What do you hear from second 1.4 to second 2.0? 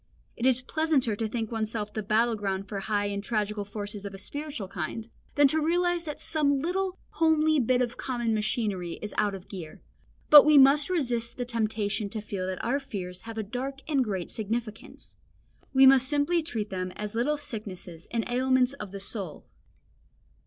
oneself